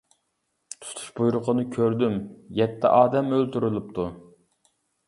[0.85, 2.17] تۇتۇش بۇيرۇقىنى كۆردۈم،
[2.63, 4.13] يەتتە ئادەم ئۆلتۈرۈلۈپتۇ.